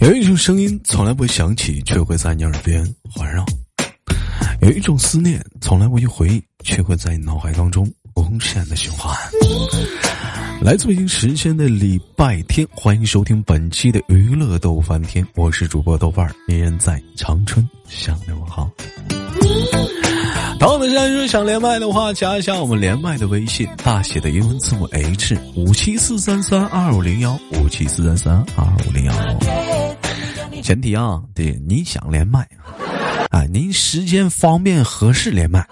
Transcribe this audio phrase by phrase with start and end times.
[0.00, 3.44] 有一种声音从来不会响起，却会在你耳边环绕；
[4.62, 9.14] 有一种思念从来不去回忆，却会在你脑海当中无限的循环。
[10.62, 18.70] 来自北京时间的礼拜天，欢迎收听本期的娱乐逗翻天，我是主播豆瓣儿，依然在长春向你问好。
[20.58, 29.89] 当我们现在说想连麦的话，加一下我们连麦的微信，大写的英文字母 H 五七四三三二五零幺五七四三三二五零幺。
[30.60, 32.46] 前提啊，对，你想连麦
[33.30, 35.66] 啊，您时间方便合适连麦。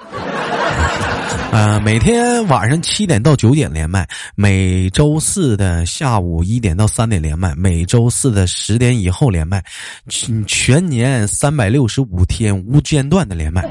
[1.50, 9.62] 呃，每天晚上七点到九点连麦，每周四的下午一点到三点连麦，每周四的十点以后连麦，
[10.46, 13.66] 全年三百六十五天无间断的连麦，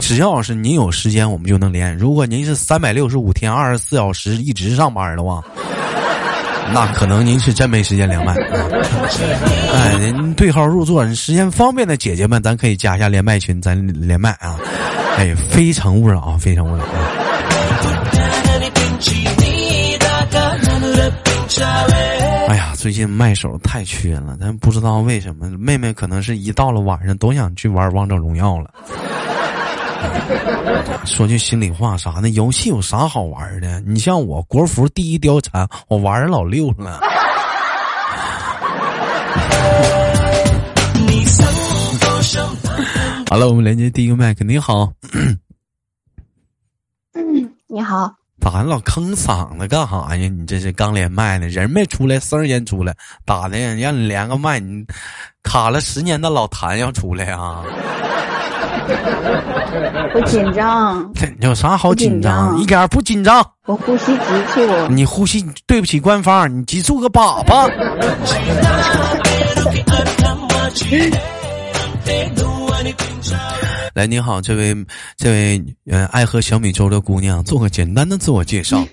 [0.00, 1.96] 只要是您有时间，我们就能连。
[1.96, 5.42] 如果您是三百六十五天二十四小时一直上班的话，
[6.72, 8.34] 那可能您是真没时间连麦。
[9.72, 14.56] 哎，您对号入座，时间方便的姐姐们，咱可以加一下连麦群，咱连麦啊。
[15.16, 16.84] 哎，非诚勿扰，非诚勿扰。
[22.48, 25.48] 哎呀，最近麦手太缺了，咱不知道为什么。
[25.58, 28.70] 妹妹可能是一到了晚上都想去玩王者荣耀了。
[31.04, 32.28] 说句心里话，啥呢？
[32.30, 33.80] 游戏有啥好玩的？
[33.82, 37.00] 你像我国服第一貂蝉，我玩的老六了。
[43.28, 44.44] 好了，我们连接第一个麦克。
[44.44, 44.92] 你好，
[47.14, 50.28] 嗯，你好，咋老坑嗓子干啥呀？
[50.28, 52.94] 你这是刚连麦呢，人没出来，声先出来，
[53.26, 53.58] 咋的？
[53.58, 54.84] 让你连个麦，你
[55.42, 57.64] 卡了十年的老谭要出来啊？
[60.14, 62.58] 我紧张，有啥好紧张？
[62.60, 63.44] 一点不紧张。
[63.66, 64.60] 我呼吸急促。
[64.88, 67.68] 你呼吸，对不起官方，你急促个粑粑。
[73.94, 74.74] 来，你好，这位，
[75.16, 78.82] 这位，呃，爱喝小米粥的姑娘，做个简单的自我介绍。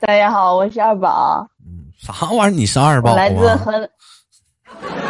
[0.00, 1.46] 大家好，我是二宝。
[1.64, 2.56] 嗯，啥玩意儿？
[2.58, 3.14] 你是二宝？
[3.14, 3.72] 来自河，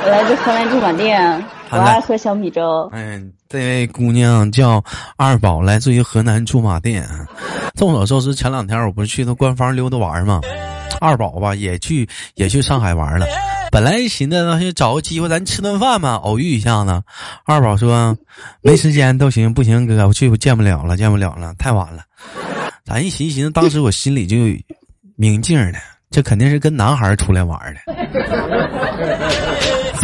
[0.05, 2.87] 我来自河南驻马店，我爱喝小米粥。
[2.93, 4.85] 嗯，这位姑娘叫
[5.17, 7.09] 二宝，来自于河南驻马店。
[7.75, 10.43] 众所周知，前两天我不是去那官方溜达玩吗？
[11.01, 13.25] 二宝吧，也去，也去上海玩了。
[13.71, 17.03] 本来寻思那就找个机会咱吃顿饭嘛，偶遇一下子。
[17.47, 18.15] 二宝说
[18.61, 22.03] 没时间都行，不行哥我去我见不了了，见不了了，太晚了。
[22.85, 24.37] 咱一寻思寻思，当时我心里就
[25.17, 25.79] 明镜的，
[26.11, 27.81] 这肯定是跟男孩出来玩的，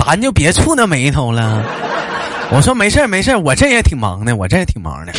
[0.07, 1.65] 咱就别触那眉头了。
[2.53, 5.13] 我说没事没事我这也挺忙的，我这也挺忙的。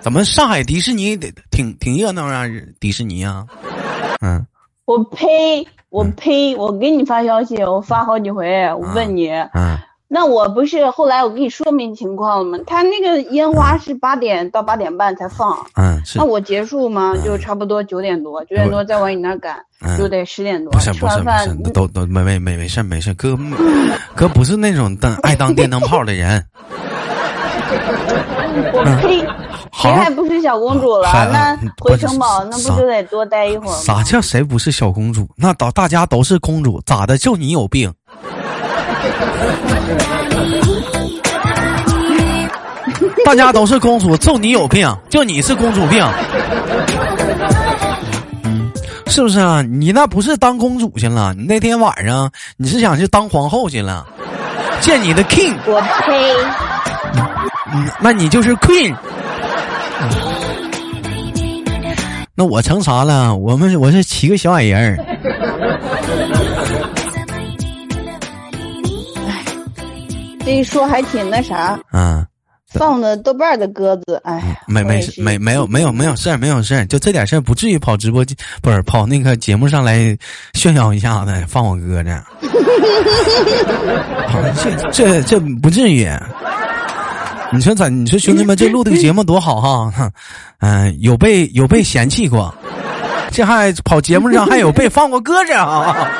[0.00, 1.16] 怎么上海迪士尼
[1.50, 2.44] 挺挺热闹啊？
[2.80, 3.46] 迪士尼啊？
[4.20, 4.44] 嗯，
[4.84, 5.64] 我呸！
[5.90, 6.56] 我呸！
[6.56, 9.78] 我给你发消息，我发好几回，我问你，嗯，
[10.14, 12.58] 那我不是后来我给你说明情况了吗？
[12.66, 17.16] 他那个烟花是八点到八点半才放，嗯，那我结束嘛？
[17.24, 19.58] 就差不多九点多，九点多再往你那赶，
[19.96, 20.70] 就得十点多。
[20.70, 23.38] 不是不是不是，都都没没没没事没事，哥
[24.14, 26.44] 哥不是那种当爱当电灯泡的人。
[28.74, 29.26] 我呸！
[29.72, 31.08] 谁还不是小公主了？
[31.32, 33.78] 那回城堡那不就得多待一会儿吗？
[33.78, 35.26] 啥叫谁不是小公主？
[35.38, 37.16] 那大大家都是公主，咋的？
[37.16, 37.90] 就你有病？
[43.24, 44.94] 大家都是公主，就你有病？
[45.08, 46.04] 就你是公主病？
[48.44, 48.70] 嗯，
[49.06, 49.62] 是不是啊？
[49.62, 51.32] 你那不是当公主去了？
[51.34, 54.04] 你那天晚上你是想去当皇后去了？
[54.80, 55.54] 见你的 king？
[55.66, 56.34] 我呸！
[57.72, 58.94] 嗯，那你就是 queen。
[62.34, 63.34] 那我成啥了？
[63.36, 64.98] 我们我是七个小矮人儿。
[70.44, 71.78] 这一说还挺那啥。
[71.92, 72.26] 嗯。
[72.74, 74.58] 放的豆瓣的鸽子，哎。
[74.66, 80.16] 没没事，没没有没有没有事儿，没有事儿，就这点事儿，不至于跑直播间，不是跑那个节目上来
[80.54, 82.22] 炫耀一下子，放我鸽子。
[84.62, 86.08] 这这这不至于。
[87.52, 87.88] 你说咋？
[87.88, 90.10] 你说兄弟们，这录这个节目多好哈！
[90.60, 92.54] 嗯，有被有被嫌弃过，
[93.30, 96.10] 这还跑节目上还有被放过鸽子啊！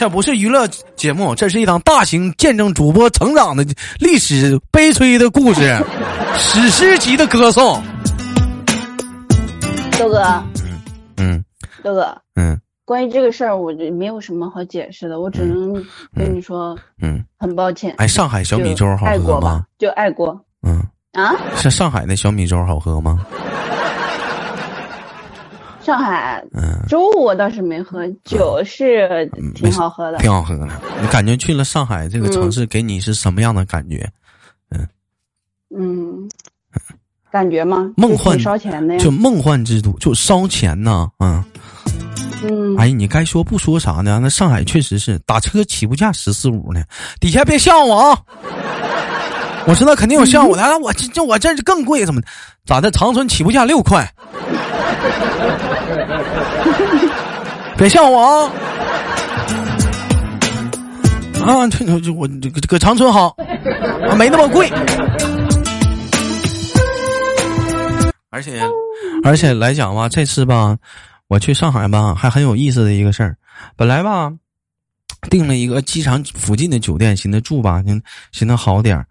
[0.00, 0.66] 这不是娱乐
[0.96, 3.62] 节目，这是一档大型见证主播成长的
[3.98, 5.78] 历史悲催的故事，
[6.38, 7.82] 史诗级的歌颂。
[9.98, 10.22] 豆哥，
[10.64, 10.80] 嗯
[11.18, 11.44] 嗯，
[11.84, 12.58] 豆哥，嗯。
[12.86, 15.74] 关于这个事儿，我没有什么好解释的，我只能
[16.16, 17.94] 跟你说，嗯，很抱歉。
[17.98, 19.66] 哎，上海小米粥好喝吗？
[19.78, 20.28] 就爱国。
[20.62, 20.82] 嗯
[21.12, 23.20] 啊，是上海的小米粥好喝吗？
[25.90, 30.68] 上海，嗯，粥我倒是没喝，酒是挺好喝的，挺好喝的。
[31.02, 34.08] 你感觉去了上海这个城市，给你是什么样的感觉？
[34.70, 34.86] 嗯
[35.76, 36.28] 嗯，
[37.32, 37.90] 感觉吗？
[37.96, 41.42] 梦幻烧钱的呀，就梦幻之都，就烧钱呢，嗯
[42.44, 42.76] 嗯。
[42.76, 44.20] 哎，你该说不说啥呢？
[44.22, 46.84] 那上海确实是打车起步价十四五呢，
[47.18, 48.22] 底下别笑我啊！
[49.66, 52.22] 我知道肯定有笑我的，我这这我这是更贵，怎么
[52.64, 52.90] 咋的？
[52.90, 54.08] 长春起步价六块，
[57.76, 58.52] 别笑我啊！
[61.44, 63.34] 啊，这这我这搁长春好，
[64.16, 64.70] 没那么贵，
[68.30, 68.60] 而且
[69.24, 70.76] 而且来讲吧，这次吧，
[71.28, 73.36] 我去上海吧，还很有意思的一个事儿。
[73.74, 74.30] 本来吧，
[75.30, 78.02] 订了一个机场附近的酒店，寻思住吧，寻
[78.32, 79.06] 寻思好点儿。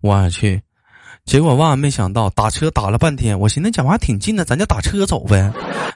[0.00, 0.60] 我去，
[1.26, 5.52] 结果万万没想到，打车打了半天，我寻思讲话挺近的，咱就打车走呗。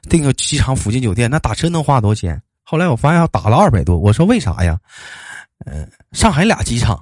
[0.09, 2.43] 订个机场附近酒店，那打车能花多少钱？
[2.65, 3.97] 后来我发现要打了二百多。
[3.97, 4.77] 我说为啥呀？
[5.67, 7.01] 嗯，上海俩机场。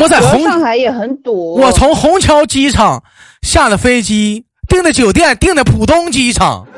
[0.00, 1.54] 我在红上海也很堵。
[1.54, 3.02] 我从虹桥机场
[3.42, 6.64] 下了飞机，订的酒店订的浦东机场。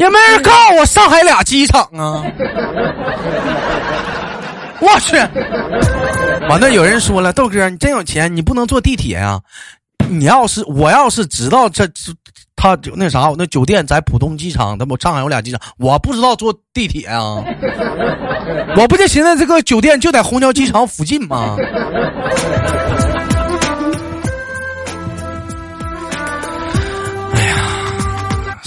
[0.00, 2.24] 也没人告诉我上海俩机场啊！
[4.80, 5.14] 我去，
[6.48, 9.38] 完了有人说了，豆哥你真有钱，你不能坐地铁呀？
[10.08, 12.14] 你要是我要是知道这这
[12.56, 17.44] 他那啥，那酒店在浦东机场，那不上海有俩机场，我不知道坐地铁啊！
[18.78, 21.58] 我不就寻思这个酒店就在虹桥机场附近吗？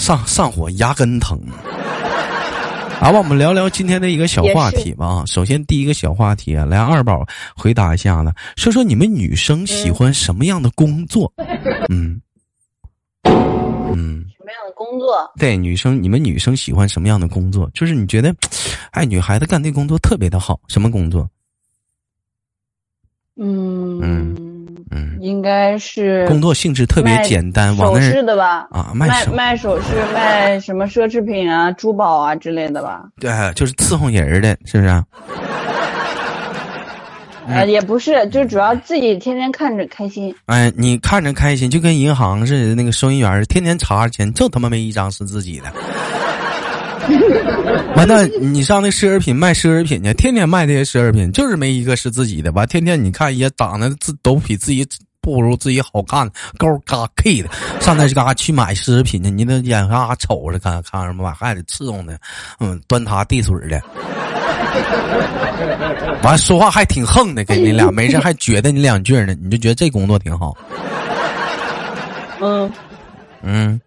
[0.04, 1.40] 上上火，牙根疼。
[3.00, 5.24] 好吧，我们聊聊今天的一个小话题吧。
[5.26, 11.32] 首先，第一个小话题啊，来二宝回答一下子，说说你们女生喜欢什么样的工作？
[11.88, 12.20] 嗯
[13.24, 15.32] 嗯，什么样的工作？
[15.38, 17.70] 对，女生，你们女生喜欢什么样的工作？
[17.72, 18.34] 就是你觉得，
[18.90, 21.26] 哎，女孩子干这工作特别的好，什么工作？
[23.36, 24.43] 嗯嗯。
[24.94, 28.68] 嗯，应该是工作性质特别简单，首饰的吧？
[28.70, 33.02] 啊，卖卖首饰，卖什么奢侈品啊、 珠宝啊之类的吧？
[33.20, 35.04] 对，就是伺候人的，是不是？
[37.46, 40.34] 呃，也不是，就主要自己天天看着开心。
[40.46, 45.66] 哎，你看着开心，就跟银行似的，那个收银员天天查着钱，就他妈没一张是自己的。
[47.96, 48.28] 完蛋！
[48.40, 52.50] 你上那奢侈品卖奢侈品去，天天卖这些奢侈品，就是没一个是自己的。
[52.52, 54.86] 完，天天你看也长得自都比自己
[55.20, 56.28] 不如自己好看，
[56.58, 57.48] 高嘎 K 的，
[57.80, 62.16] 上那嘎去买奢侈品去，你那眼嘎瞅着看看什么玩意还得伺候呢，
[62.60, 63.80] 嗯，端茶递水的。
[66.22, 70.56] 完说话还挺横的，跟你俩没事还觉得你两句呢，你就觉得这工作挺好。
[72.40, 72.70] 嗯
[73.42, 73.80] 嗯。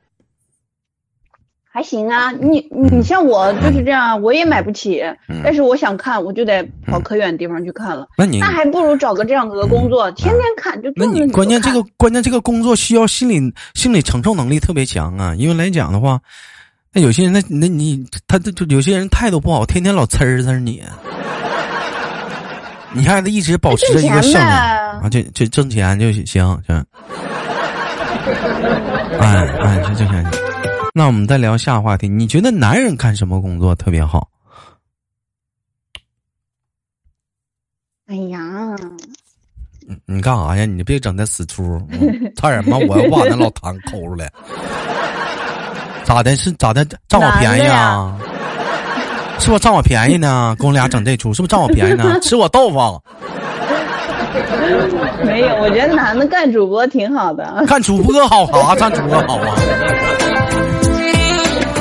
[1.78, 5.00] 还行啊，你你像我就是这样，我也买不起，
[5.44, 8.08] 但是我想看，我就得跑可远的地方去看了。
[8.18, 10.92] 那你那还不如找个这样子的工作，天天看就。
[10.96, 16.20] 那你关键这个关键这个工作需要心理心理承受能力特别强啊，因为来讲的话，
[16.94, 20.82] 那有些人那那你他就有些人态度不好，天天老呲儿呲你，
[22.92, 26.60] 你还得一直保持着一个善良啊，就就挣钱就行行。
[29.20, 30.26] 哎哎，就挣钱。
[30.98, 34.28] 那我们再聊下话题，你觉得男人干什么工作特别好？
[38.08, 38.40] 哎呀，
[39.88, 40.66] 你你干啥呀？
[40.66, 41.80] 你别整那死出，
[42.36, 44.28] 差点妈我要把那老谭抠出来。
[46.04, 46.36] 咋的？
[46.36, 46.84] 是咋的？
[47.08, 48.18] 占我便宜啊？
[49.38, 50.56] 是不是占我便宜呢？
[50.58, 52.18] 跟我俩整这出，是不是占我便宜呢？
[52.26, 53.00] 吃我豆腐？
[55.24, 57.64] 没有，我觉得男的干主播挺好的。
[57.68, 58.74] 干主播好啥？
[58.76, 59.56] 干主播好啊？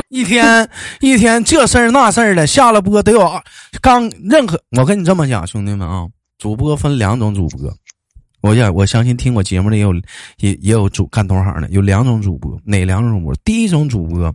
[0.08, 0.68] 一天
[1.00, 3.42] 一天这事儿那事儿的，下了播得有
[3.80, 4.60] 刚任何。
[4.76, 6.06] 我跟你这么讲，兄弟们啊，
[6.38, 7.76] 主播分两种主播，
[8.40, 9.92] 我也我相信听我节目的也有
[10.38, 13.34] 也也有主干同行的，有两种主播，哪两种主播？
[13.44, 14.32] 第一种主播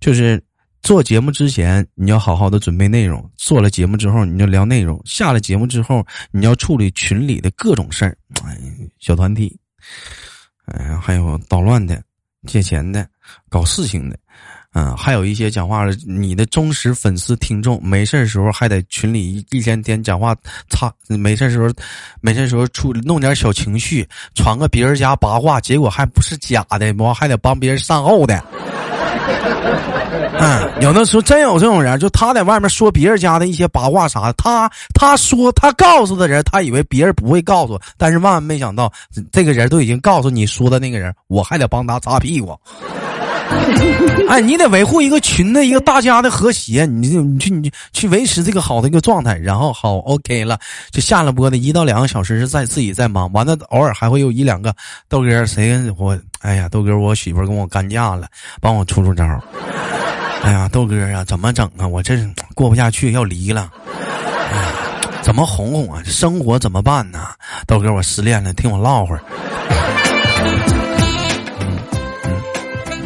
[0.00, 0.42] 就是
[0.82, 8.58] 做节目之前你要好好的准备内容，做了节目之后你就聊内容，下了节目之后你要处理群里的各种事儿，哎，
[9.00, 9.54] 小团体，
[10.64, 12.02] 哎，还有捣乱的、
[12.46, 13.06] 借钱的、
[13.50, 14.18] 搞事情的。
[14.74, 20.34] 嗯，还有一些讲话的，你的忠实粉丝听众，没事时候还得群里一天天讲话，
[20.68, 21.70] 擦，没事时候，
[22.20, 28.44] 没事时候出弄点小情绪，传个别人家八卦，结果还不是假的，完还得帮别人善后的。
[30.36, 38.92] 嗯，有的时候真有这种人，就他在外面说别人家的一些八卦啥的，他他说他告诉的人，他以为别人不会告诉，但是万万没想到，
[39.30, 42.58] 这个人都已经告诉你说的那个人，我还得帮他擦屁股。
[44.28, 50.58] 哎，你得维护一个群的一个大家的和谐，你就你去你去维持这个好的一个状态，然后好 OK 了，
[50.90, 54.74] 就下了播的一到两个小时是在自己在忙，完了偶尔还会有一两个
[55.08, 58.26] 豆哥谁跟我哎呀豆哥我媳妇跟我干架了，
[58.60, 59.24] 帮我出出招。
[60.42, 61.86] 哎呀豆哥啊，怎么整啊？
[61.86, 62.18] 我这
[62.54, 63.70] 过不下去要离了，
[65.22, 66.02] 怎么哄哄啊？
[66.04, 67.28] 生活怎么办呢？
[67.66, 69.22] 豆哥我失恋了，听我唠会儿。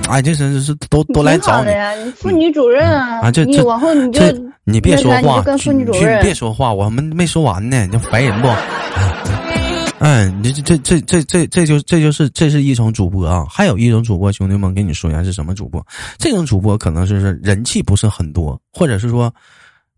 [0.08, 1.92] 哎，这是是都都来找你呀！
[1.94, 3.20] 你妇女主任啊！
[3.22, 4.20] 啊，这这往后你就
[4.64, 8.48] 你别说话，跟妇女主任别说话，我们没说完呢，你烦人不？
[10.00, 15.84] 哎，你这这这这这这就这就是这是一种主播啊，还有一种主播，兄弟们跟你说一下是什么主播？
[16.18, 19.32] 这种主播可能就是人气不是很多，或者是说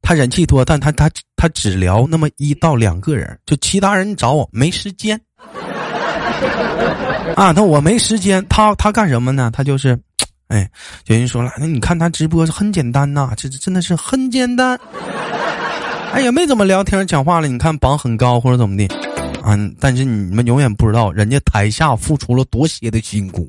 [0.03, 5.21] 他人气多，但他他他只聊那么一到两个人，就其他人找我没时间。
[7.37, 9.51] 啊，那我没时间，他他干什么呢？
[9.53, 9.99] 他就是，
[10.49, 10.69] 哎，
[11.07, 14.79] 有人说了，那你看他直播是很简单呐，这真的是很简单。
[16.13, 18.87] 哎也，没怎么聊天讲话了，你看榜很高或者怎么的，
[19.43, 23.49] 啊，但是你们永远不知道人家台下付出了多些的辛苦。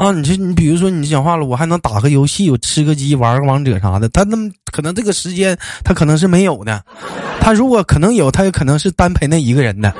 [0.00, 4.08] 啊，你这你比如说你讲话了，我还能打个游戏，我吃个鸡，玩个王者啥的。
[4.08, 5.54] 他那么可能这个时间
[5.84, 6.82] 他可能是没有的，
[7.38, 9.92] 他如果可能有，他也可能是单陪那一个人的。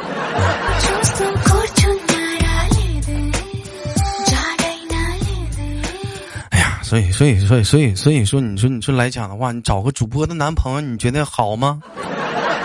[6.48, 11.78] 哎呀，所以所以所以所以所以说，你说你说来讲的话，你找个主播的男朋友，你觉得好吗？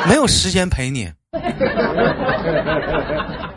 [0.07, 1.11] 没有时间陪你。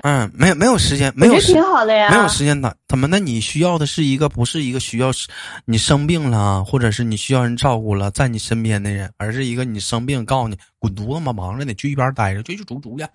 [0.02, 2.10] 嗯，没有没有时间，没有挺好的呀。
[2.10, 3.06] 没有时间的，怎么？
[3.06, 5.10] 那你需要的是一个不是一个需要
[5.64, 13.04] 你生病了，或者是你需要人照顾了，在你身边的人，而是一个你生病，告诉你滚犊子嘛，忙着呢，去一边待着，去去煮煮去。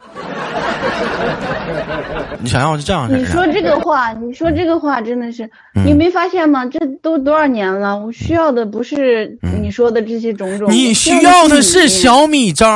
[2.40, 5.50] 你想要是这样你说这个话，你说这个话真的是，
[5.86, 6.66] 你没发现吗？
[6.66, 12.66] 这都多少年了，我需要的不是你说的这些种种，你需要的是小米粥。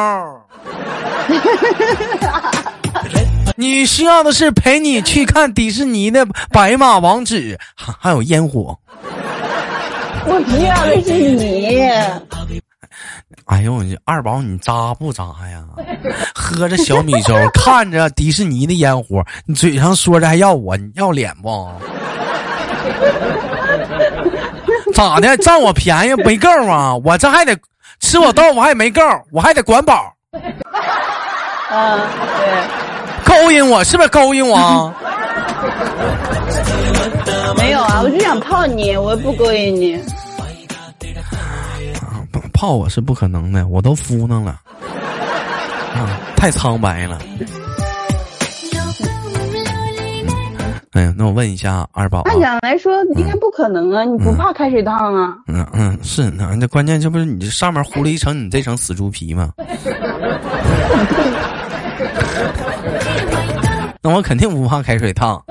[3.59, 8.77] 你需要的是陪你去看迪士尼的白马王子，还有烟火。
[10.25, 11.79] 我需要的是你。
[13.45, 15.63] 哎呦，你二宝，你渣不渣呀？
[16.35, 21.67] 喝着小米粥，看着迪士尼的烟火，你嘴上说着还要我，你要脸不？
[24.93, 25.35] 咋的？
[25.37, 26.95] 占我便宜没够啊？
[26.97, 27.57] 我这还得
[28.01, 30.13] 吃我豆腐还没够，我还得管饱。
[31.71, 31.99] 啊，
[32.37, 32.96] 对。
[33.27, 34.57] 勾引我是不是勾引我？
[37.57, 39.99] 没有啊，我就想泡你，我又不勾引你。
[42.53, 44.59] 泡我是不可能的，我都敷弄了，
[45.93, 47.19] 啊，太苍白了。
[50.93, 55.35] 哎呀，那我问一下二宝，按讲来说应该不可能啊，你不怕开水烫啊？
[55.47, 59.51] 嗯嗯，是那那关键这不是你这上面糊了一层你这层死猪皮吗？
[64.01, 65.43] 那我肯定不怕开水烫。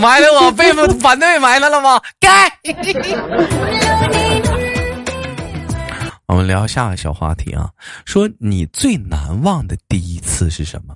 [0.00, 2.00] 埋汰我被反对埋汰了吗？
[2.20, 2.50] 该。
[6.26, 7.70] 我们聊下个小话题啊，
[8.04, 10.94] 说你最难忘的第一次是什么？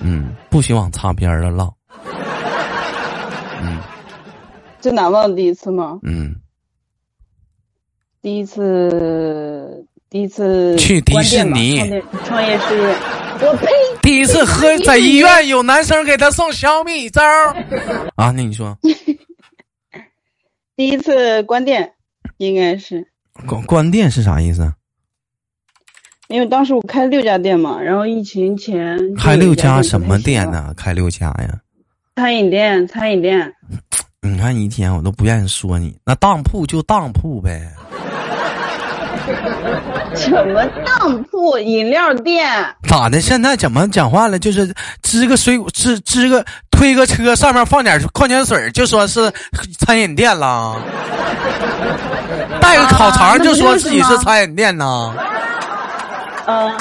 [0.00, 1.74] 嗯，不许往擦边儿了唠。
[3.60, 3.78] 嗯，
[4.80, 5.98] 最难忘的第一次吗？
[6.02, 6.34] 嗯。
[8.22, 11.78] 第一次，第一次去迪士尼
[12.24, 12.96] 创业事业，
[13.40, 13.66] 我呸！
[14.00, 17.20] 第一次喝在医院有男生给他送小米粥
[18.14, 18.30] 啊？
[18.30, 18.78] 那你说，
[20.76, 21.92] 第一次关店
[22.36, 23.08] 应该是
[23.48, 24.72] 关关店是啥意思？
[26.28, 30.72] 因为当时我开六家店嘛，然后疫情前开六家什么店呢？
[30.76, 31.60] 开六家呀？
[32.14, 33.52] 餐饮店，餐饮店。
[34.22, 37.72] 你看一天我都不愿意说你，那当铺就当铺呗。
[40.16, 42.46] 什么当铺饮料店？
[42.88, 43.20] 咋的？
[43.20, 44.38] 现在怎么讲话了？
[44.38, 49.32] 就是支个水果，支支个推个车，上面放点矿泉水，就说是
[49.78, 50.76] 餐饮店了。
[52.60, 55.14] 带个烤肠，就说自己是餐饮店呢。
[56.46, 56.72] 嗯，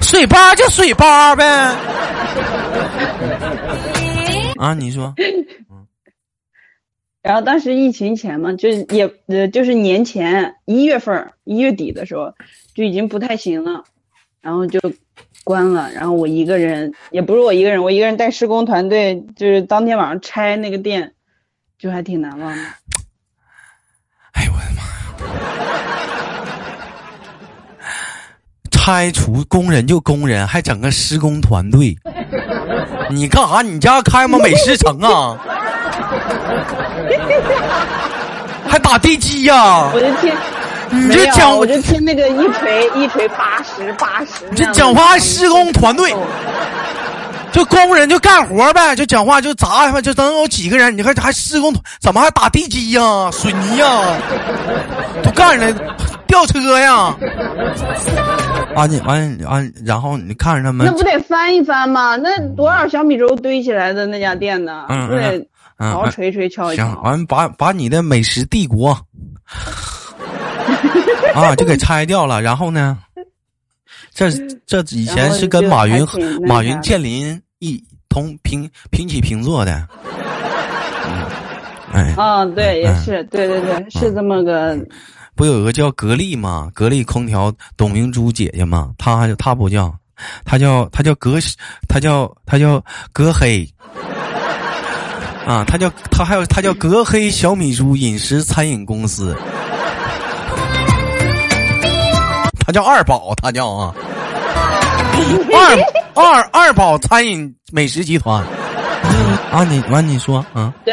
[0.00, 1.44] 水吧就水吧呗。
[4.58, 5.12] 啊，你说。
[7.24, 12.34] 然后当时疫情前嘛，就也呃就是年前一月份一月底的时候
[12.74, 13.82] 就已经不太行了，
[14.42, 14.78] 然后就
[15.42, 15.90] 关了。
[15.92, 21.14] 然后我一个人，也不是我一个人，我一个人带施工团队，就是当天晚上拆那个店，
[21.78, 22.62] 就还挺难忘的。
[24.32, 24.82] 哎呦我的妈
[25.32, 25.40] 呀！
[28.70, 31.96] 拆除工人就工人，还整个施工团队，
[33.10, 33.62] 你干啥？
[33.62, 34.38] 你家开吗？
[34.40, 35.40] 美食城啊？
[38.68, 39.90] 还打地基呀！
[39.92, 40.32] 我就听，
[40.90, 44.44] 你这讲，我就听那个一锤一锤八十八十。
[44.56, 46.14] 这讲话施工团队，
[47.52, 50.96] 就工人就干活呗，就讲话就砸他们，就能有几个人？
[50.96, 53.30] 你看还施工，怎么还打地基呀？
[53.30, 53.86] 水泥呀？
[55.22, 55.72] 都干了，
[56.26, 57.14] 吊车呀？
[58.74, 62.16] 啊你完完，然后你看着他们，那不得翻一翻吗？
[62.16, 64.86] 那多少小米粥堆起来的那家店呢？
[64.88, 65.46] 嗯
[65.90, 65.92] 对。
[65.92, 68.90] 好好锤锤敲一敲，完把把你的美食帝国
[71.34, 72.98] 啊就给拆掉了，然后呢？
[74.12, 74.30] 这
[74.64, 76.06] 这以前是跟马云
[76.46, 79.88] 马云建林一同平平起平坐的。
[81.92, 84.78] 哎，啊，对，也是，对对对，是这么个。
[85.34, 86.70] 不有个叫格力吗？
[86.72, 88.92] 格力空调董明珠姐姐吗？
[88.98, 89.92] 她她不叫，
[90.44, 91.38] 她叫她叫格，
[91.88, 92.80] 她叫她叫
[93.12, 93.68] 格黑。
[95.46, 99.36] 啊，他叫他还有他叫隔黑小米猪饮食餐饮公司，
[102.60, 103.94] 他叫二宝，他叫啊，
[105.52, 105.78] 二
[106.14, 108.44] 二二宝餐饮美食集团。
[109.52, 110.92] 啊，你完你说啊，对，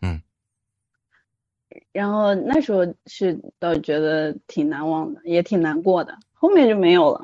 [0.00, 0.18] 嗯，
[1.92, 7.20] 然后那时候是倒觉得挺难忘的，也挺难过的，后面就没有了。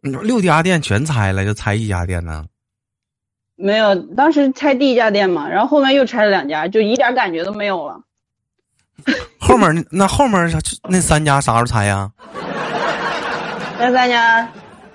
[0.00, 2.46] 六家店全拆了，就拆一家店呢。
[3.60, 8.00] 没有，当时拆第一家店嘛，然后后面又拆了两家，就一点感觉都没有了。
[9.38, 10.50] 后面那后面
[10.88, 12.10] 那三家啥时候拆呀？
[13.78, 14.48] 那三家，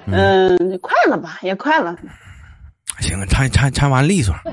[0.06, 1.95] 嗯，快了吧，也快了。
[2.99, 4.34] 行了，拆拆拆完利索。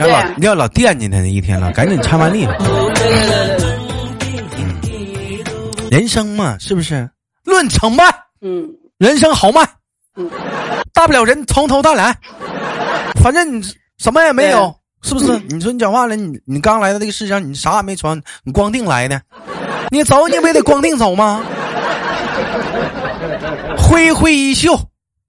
[0.00, 2.54] 要老要老惦记他那一天了，赶紧拆完利索。
[4.58, 7.08] 嗯，人生嘛，是不是？
[7.44, 8.04] 论成败，
[8.40, 9.62] 嗯，人生豪迈。
[10.16, 10.28] 嗯，
[10.96, 12.16] 大不了人从头再来，
[13.22, 13.62] 反正你
[13.98, 15.38] 什么也没有，是不是？
[15.50, 19.20] 你说你讲话了，你你刚来到这个世上，你啥也没穿，你光腚来的，
[19.90, 21.44] 你走你不也得光腚走吗？
[23.76, 24.74] 挥挥衣袖，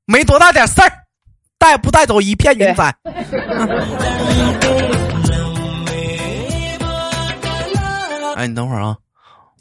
[0.05, 0.89] 没多大点事儿，
[1.59, 2.95] 带不带走一片云彩？
[8.37, 8.95] 哎，你等会儿啊，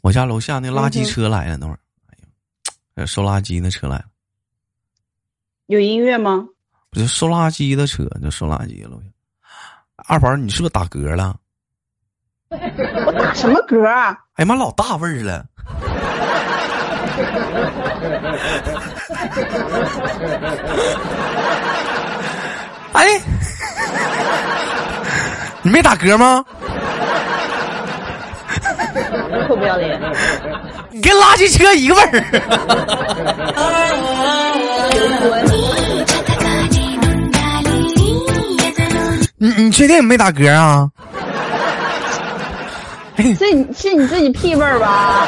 [0.03, 1.79] 我家楼下那垃圾车来了，等会儿，
[2.95, 4.05] 哎呀，收垃圾那车来了。
[5.67, 6.45] 有音乐吗？
[6.91, 8.97] 不是收垃圾的车，就收垃圾了。
[10.09, 11.35] 二宝，你是不是打嗝了？
[12.49, 13.85] 我打什么嗝？
[13.85, 15.45] 哎呀妈，老大味儿了！
[22.93, 23.21] 哎，
[25.63, 26.45] 你没打嗝吗？
[29.49, 30.01] 臭不要脸！
[30.91, 32.25] 你跟垃圾车一个味儿。
[39.39, 40.89] 你你确定没打嗝啊？
[43.19, 43.35] 是
[43.75, 45.27] 是你自己屁味儿吧？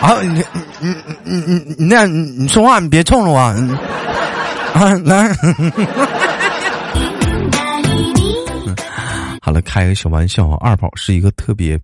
[0.00, 0.44] 啊，你
[0.80, 3.54] 你你你你那样，你说话你别冲着我啊！
[5.04, 5.30] 来。
[9.46, 10.58] 好了，开个小玩笑啊！
[10.60, 11.78] 二宝是一个特别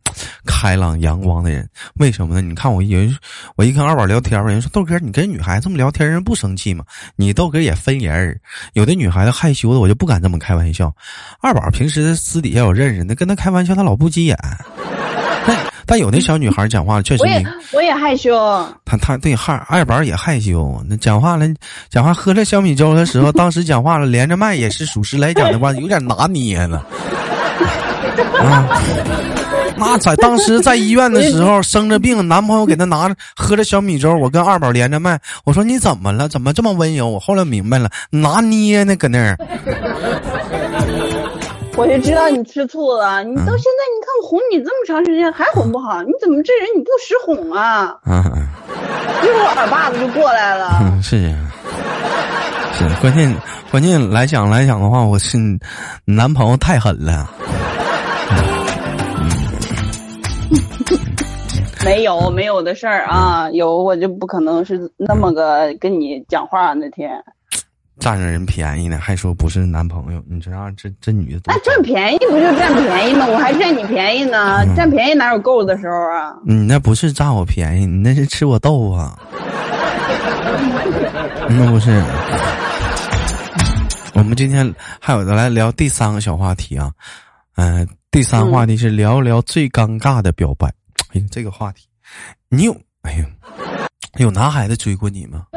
[0.44, 2.40] 开朗阳光的人，为什么呢？
[2.40, 3.16] 你看我有人，
[3.54, 6.84] 我一跟二宝聊天，有人说豆哥，你跟女孩子这么聊天，人不生气吗？
[7.14, 8.36] 你豆哥也分人，
[8.72, 10.92] 有的女孩子害羞的，我就不敢这么开玩笑。
[11.40, 14.36] 二宝平时私底下我认识那，跟他开玩笑，他老不急眼。
[15.46, 18.34] 但但有的小女孩讲话确实，我也我也害羞。
[18.84, 21.46] 他他对害二宝也害羞，那讲话了，
[21.88, 26.84] 讲话喝了小米粥的时候，当时讲话了，连着麦也是属实来讲的话，有点拿捏了。
[28.42, 28.66] 啊，
[29.76, 36.28] 那在当时在医院的时候生着病，男朋友给她拿着喝着小米粥，我跟二宝连着麦，我说你怎么了？
[36.28, 37.08] 怎么这么温柔？
[37.08, 39.36] 我后来明白了，拿捏呢，搁那儿。
[41.74, 47.94] 我就知道你吃醋了，你到现在你看我哄你这么长时间还哄不好，你怎么这人你不识哄啊？
[48.04, 48.22] 嗯，
[49.22, 50.80] 一会儿耳巴子就过来了。
[50.82, 51.34] 嗯是，
[52.78, 53.34] 是关键
[53.70, 55.38] 关键来讲来讲的话，我是
[56.04, 57.26] 男朋友太狠了。
[61.84, 67.10] 没有没有的事儿啊，有我就不可能是那么个跟你讲话那天。
[67.98, 71.42] 占着人便宜呢，还说不是男朋友，你知道这这女的？
[71.46, 73.26] 那占便宜不就占便宜吗？
[73.28, 76.34] 我还占你便宜呢，占便宜哪有够的时候啊？
[76.44, 78.92] 你那不是占我便宜，你那是吃我豆腐。
[78.92, 79.18] 啊
[81.48, 82.02] 那不是。
[84.14, 86.90] 我们今天还有的来聊第三个小话题啊，
[87.56, 90.68] 嗯，第三话题是聊聊最尴尬的表白。
[91.14, 91.86] 哎呀，这个话题，
[92.50, 93.24] 你有哎呀，
[94.18, 95.46] 有男孩子追过你吗？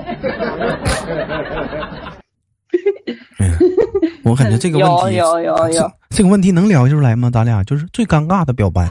[4.24, 7.30] 我感觉这个问题有有有有这个问题能聊出来吗？
[7.30, 8.90] 咱俩就是最尴尬的表白，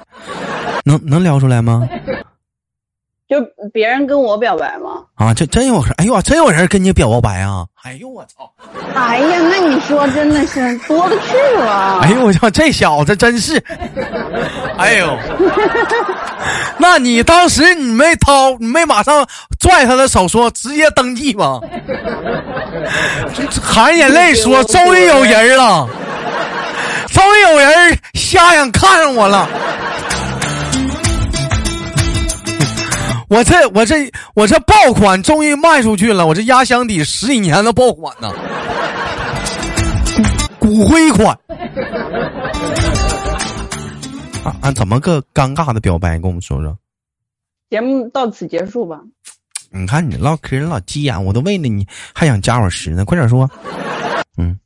[0.85, 1.89] 能能聊出来吗？
[3.29, 3.41] 就
[3.73, 5.03] 别人跟我表白吗？
[5.17, 5.95] 啊，这真有人！
[5.97, 7.65] 哎呦，真有人跟你表过白啊！
[7.83, 8.51] 哎呦，我操！
[8.95, 12.01] 哎呀，那你说真的是多了去了！
[12.03, 13.63] 哎呦，我操，这小子真是！
[14.77, 15.19] 哎呦，
[16.79, 19.27] 那你当时你没掏，你没马上
[19.59, 21.61] 拽他的手说直接登记吗？
[23.63, 25.89] 含眼泪说：“终于有人了，
[27.09, 29.49] 终于有人瞎眼看上我了。”
[33.29, 38.31] 我这我这我这爆款终于卖出去了，我这压箱底十几年的爆款呢，
[40.61, 41.39] 骨灰款。
[44.45, 44.71] 啊啊！
[44.73, 46.19] 怎么个尴尬的表白？
[46.19, 46.77] 跟我们说说。
[47.71, 49.01] 节目到此结束吧。
[49.71, 53.51] 你看你唠嗑老急眼，我都为了你还想加我十呢，快点说。
[54.37, 54.59] 嗯。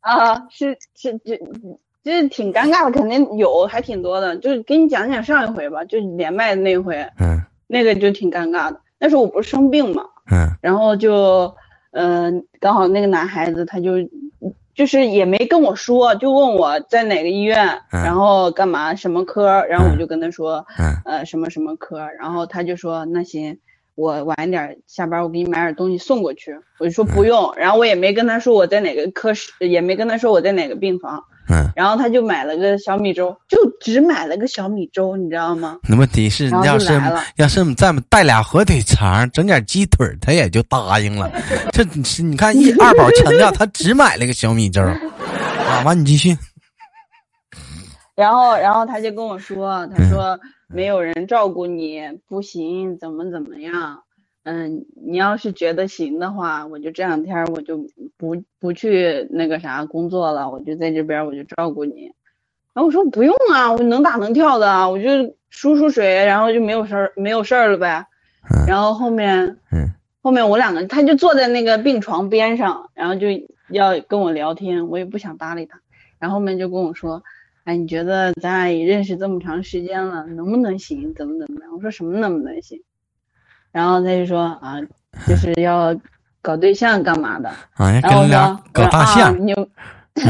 [0.00, 1.40] 啊，是是这
[2.04, 4.36] 这挺尴尬的，肯定有，还挺多的。
[4.36, 6.94] 就是给你讲讲上一回吧，就连麦的那回。
[7.18, 7.42] 嗯。
[7.72, 11.54] 那个就挺尴尬的，那时候我不是生病嘛，嗯，然后就，
[11.92, 13.92] 嗯，刚好那个男孩子他就，
[14.74, 23.58] 就是也没跟我说，就问我在哪个医院，然后干嘛什么科，然后我就跟他说，嗯，呃，什么什么科，然后他就说那行，
[23.94, 31.24] 我晚点下班，我给你买点东西送过去，我就说不用，然后我也没跟他说我在哪个科室，也没跟他说我在哪个病房。
[31.48, 35.78] 嗯，然后他就买了个小米粥，就只买了个小米粥，你知道吗？
[35.88, 37.00] 那问题是，要是
[37.36, 41.30] 要是再带俩火腿肠，整点鸡腿，他也就答应了。
[41.72, 45.82] 这你看，一二宝强调他只买了个小米粥啊。
[45.84, 46.36] 完，你继续。
[48.14, 53.98] 然后，然后他就跟我说，他说没有人照顾你不行，怎么怎么样。
[54.44, 62.12] 嗯，你要是觉得行的话，我就这两天我就不不去那个啥工作了，我就在这边我就照顾你。
[62.74, 68.06] 然后我说不用啊，我能打能跳的，我就输输水，然后就没有事儿没有事儿了呗。
[68.66, 69.58] 然后后面，
[70.22, 73.28] 后面我两个他就坐在那个病床边上，然后就
[73.68, 75.80] 要跟我聊天，我也不想搭理他。
[76.18, 77.22] 然后后面就跟我说，
[77.64, 81.14] 哎，你觉得咱俩也认识这么长时间了，能不能行？
[81.14, 81.72] 怎么怎么样？
[81.76, 82.82] 我说什么能不能行？
[83.72, 84.76] 然后他就说啊，
[85.26, 85.94] 就是 要
[86.40, 87.48] 搞对象干嘛的？
[87.74, 89.34] 啊，要跟俩搞大象。
[89.46, 89.52] 你，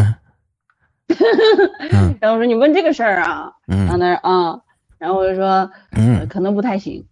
[2.20, 3.52] 然后我说你问这个事儿啊？
[3.66, 4.60] 然后他说啊，
[4.98, 7.04] 然后我就说嗯，可能不太行。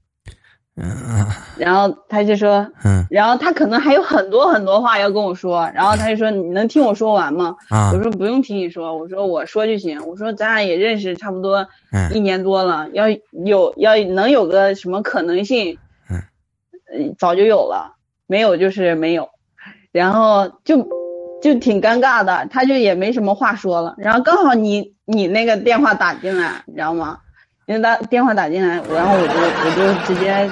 [0.82, 1.26] 嗯
[1.58, 7.54] 然后他就说嗯，然后他可能还有很多很多话要跟我说，然后他就说你能听我说完吗？
[7.68, 10.00] 啊，我说不用听你说，我说我说就行。
[10.06, 11.66] 我说咱俩也认识差不多
[12.14, 13.06] 一年多了，要
[13.44, 15.76] 有要能有个什么可能性？
[16.92, 17.94] 嗯，早就有了，
[18.26, 19.28] 没有就是没有，
[19.92, 20.76] 然后就
[21.42, 23.94] 就挺尴尬的，他就也没什么话说了。
[23.98, 27.18] 然后刚好你你那个电话打进来，你知道吗？
[27.66, 30.50] 因为他电话打进来，然后我就我就直接，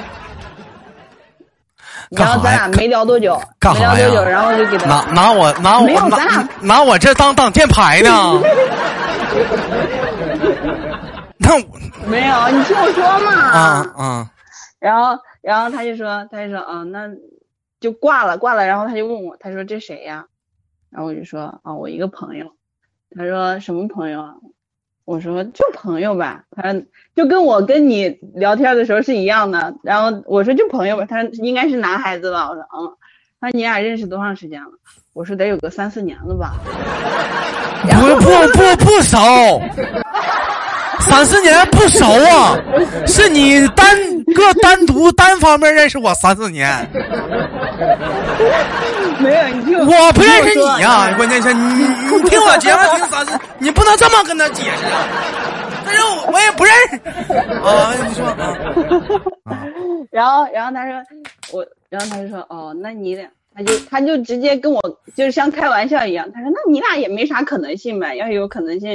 [2.11, 3.40] 然后咱俩没聊多久，
[3.74, 8.11] 没聊多久，然后就给他拿拿我拿我拿拿我这当挡箭牌呢？
[11.38, 11.59] 那
[12.07, 13.33] 没有，你听我说嘛。
[13.33, 14.31] 啊啊。
[14.79, 15.18] 然后。
[15.40, 17.09] 然后他就说，他就说，啊，那
[17.81, 18.66] 就挂了，挂了。
[18.66, 20.27] 然后他就问我，他说这谁呀？
[20.90, 22.46] 然后我就说，啊，我一个朋友。
[23.16, 24.35] 他说什么朋友啊？
[25.05, 26.44] 我说就朋友吧。
[26.51, 26.83] 他说
[27.14, 29.74] 就跟我跟你聊天的时候是一样的。
[29.83, 31.07] 然后我说就朋友吧。
[31.09, 32.48] 他说应该是男孩子吧？
[32.48, 32.92] 我说嗯。
[33.40, 34.70] 他说你俩认识多长时间了？
[35.14, 36.55] 我说得有个三四年了吧。
[37.83, 39.16] 不不不不熟。
[41.01, 42.59] 三四年不熟啊，
[43.07, 43.87] 是你单
[44.35, 46.69] 个单独单方面认识我三四年，
[49.21, 51.87] 没有你听我不认识你呀，关键是你你
[52.29, 55.07] 听我节目听三四，你不能这么跟他解释啊，
[55.85, 56.01] 但是
[56.33, 56.97] 我也不认识。
[57.37, 58.27] 啊，你说
[59.45, 59.67] 啊，
[60.11, 61.03] 然后然后他说
[61.53, 63.29] 我，然后他就说哦，那你俩。
[63.57, 64.81] 他就他就直接跟我
[65.17, 68.91] 就是像开玩笑一样，他说：“那你俩也没啥可能性呗，要有可能性，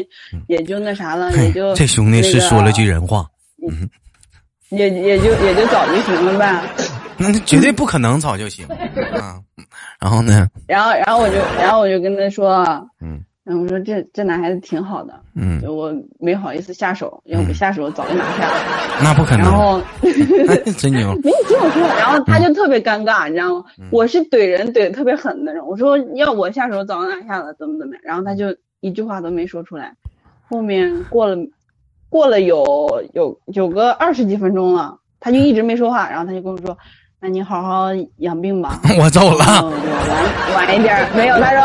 [0.47, 3.25] 也就那啥了，也就。”这兄弟是说了句人话，
[3.69, 3.89] 嗯，
[4.75, 6.61] 也也就也就早就行了呗。
[7.17, 9.39] 那绝对不可能早就行啊。
[9.99, 10.47] 然后呢？
[10.67, 12.63] 然后然后我就然后我就跟他说，
[13.01, 13.23] 嗯。
[13.45, 18.53] 然后我说这这男孩子挺好的，嗯，我没好意思下手，要不下手早就拿下了。
[19.03, 19.39] 那不可能。
[19.45, 19.81] 然后
[20.77, 21.09] 真牛。
[21.15, 23.65] 没你听我说，然后他就特别尴尬，你知道吗？
[23.91, 28.01] 我是怼人怼的特别狠的人，我说要我下手早就拿下了，怎么怎么样？
[28.05, 29.93] 然后他就一句话都没说出来。
[30.47, 31.35] 后面过了
[32.13, 36.77] 过了有有有个二十几分钟了，他就一直没说话，然后他就跟我说。
[37.19, 38.79] 那你好好养病吧。
[38.99, 39.71] 我走了。
[40.53, 41.39] 晚晚一点，没有。
[41.39, 41.61] 他说，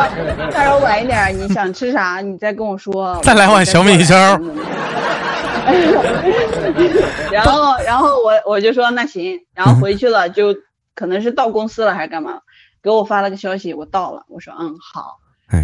[0.52, 3.18] 他说晚一点，你想吃啥，你再跟我说。
[3.24, 4.14] 再来碗小米粥。
[7.32, 10.54] 然后，然后我我就说那行，然后回去了，就
[10.94, 12.38] 可能是到公司了还是干嘛，
[12.80, 14.22] 给我发了个消息，我到了。
[14.28, 15.18] 我说嗯好。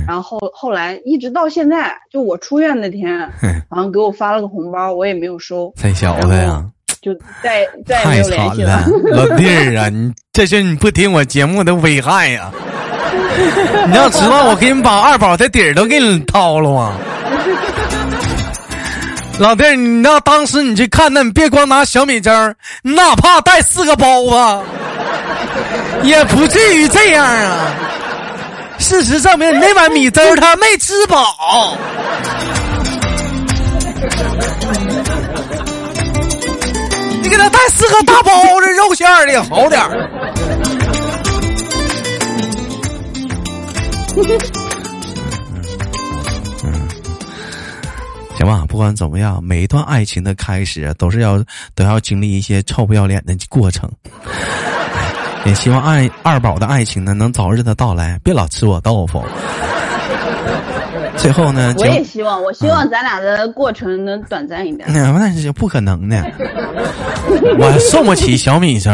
[0.07, 5.73] 然后后后来一直到现在，就我出院那天，然后给我发了个红包，我也没有收。
[5.77, 6.65] 太小子呀。
[7.03, 12.51] 就再再也没有联系了，老弟儿啊， 你这是你不听我节目的危害呀！
[13.87, 16.97] 你要知道，我给你把二宝的底儿都给你掏了啊！
[19.39, 22.31] 老弟儿，你要当时你去看，那你别光拿小米粥，
[22.83, 24.65] 哪怕带四个包子，
[26.05, 27.69] 也不至于这样啊！
[28.79, 31.77] 事实证明，你那碗米粥他没吃饱。
[37.23, 40.11] 你给他带四个大包子，肉馅的好点儿。
[48.37, 51.43] 行吧，不管怎么样，每一段爱情的开始都是要
[51.75, 53.91] 都要经历一些臭不要脸的过程。
[55.45, 59.23] 也希望爱二宝的爱情呢能早日的到来，别老吃我豆腐。
[61.17, 61.75] 最后呢？
[61.79, 64.87] 我也希望，我希望咱俩的过程能短暂一点。
[64.93, 66.23] 那是不可能的，
[67.59, 68.91] 我送不起小米粥。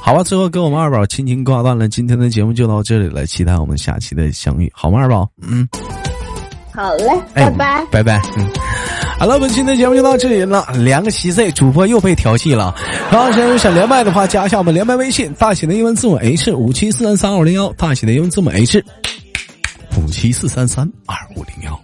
[0.00, 5.00] 好吧，最后跟我们二宝轻轻挂断了，今天的节目就到这里了，期待我们下期的相遇，好吗？
[5.00, 5.66] 二宝，嗯，
[6.74, 8.46] 好嘞，拜拜，拜拜，嗯。
[9.18, 10.66] 好了，本期的节目就到这里了。
[10.78, 12.74] 两个七岁主播又被调戏了。
[13.10, 18.82] 然后想想连麦的话，加一下我们连麦微信，大写的英文字母 H 五七四三三二零幺，大写的英文字母 H
[19.96, 21.80] 五七四三三二五零幺。